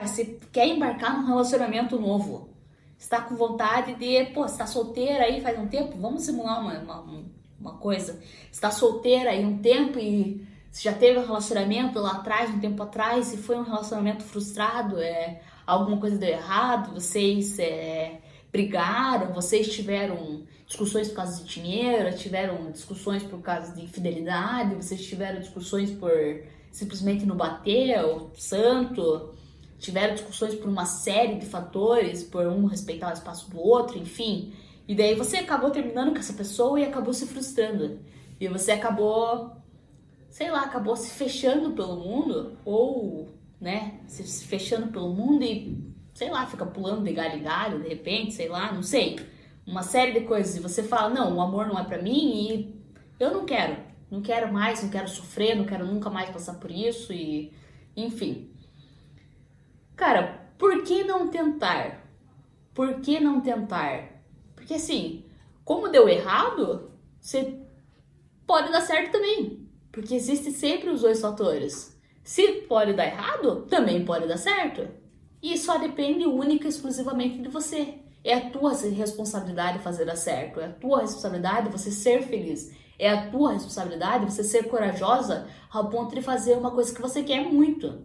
[0.00, 2.48] Você quer embarcar num relacionamento novo.
[2.98, 5.96] Está com vontade de, pô, está solteira aí faz um tempo?
[5.98, 7.24] Vamos simular uma, uma,
[7.58, 8.20] uma coisa.
[8.50, 13.32] Está solteira aí um tempo e já teve um relacionamento lá atrás, um tempo atrás,
[13.32, 18.20] e foi um relacionamento frustrado, é, alguma coisa deu errado, vocês é,
[18.52, 25.04] brigaram, vocês tiveram discussões por causa de dinheiro, tiveram discussões por causa de infidelidade, vocês
[25.04, 26.12] tiveram discussões por
[26.70, 29.34] simplesmente não bater o santo,
[29.80, 34.52] tiveram discussões por uma série de fatores, por um respeitar o espaço do outro, enfim.
[34.86, 37.98] E daí você acabou terminando com essa pessoa e acabou se frustrando.
[38.38, 39.56] E você acabou,
[40.28, 43.28] sei lá, acabou se fechando pelo mundo, ou,
[43.60, 47.88] né, se fechando pelo mundo e, sei lá, fica pulando de galho em galho, de
[47.88, 49.18] repente, sei lá, não sei.
[49.66, 50.56] Uma série de coisas.
[50.56, 52.80] E você fala, não, o amor não é para mim e
[53.18, 53.76] eu não quero.
[54.10, 57.52] Não quero mais, não quero sofrer, não quero nunca mais passar por isso e,
[57.96, 58.50] enfim.
[60.00, 62.06] Cara, por que não tentar?
[62.72, 64.22] Por que não tentar?
[64.56, 65.26] Porque assim,
[65.62, 67.60] como deu errado, você
[68.46, 69.68] pode dar certo também.
[69.92, 71.94] Porque existe sempre os dois fatores.
[72.24, 74.88] Se pode dar errado, também pode dar certo.
[75.42, 77.96] E só depende única e exclusivamente de você.
[78.24, 80.60] É a tua responsabilidade fazer dar certo.
[80.60, 82.74] É a tua responsabilidade você ser feliz.
[82.98, 87.22] É a tua responsabilidade você ser corajosa ao ponto de fazer uma coisa que você
[87.22, 88.02] quer muito.